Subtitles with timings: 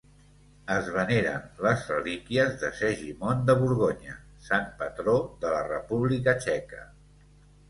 [0.75, 6.83] Es veneren les relíquies de Segimon de Borgonya, sant patró de la República Txeca.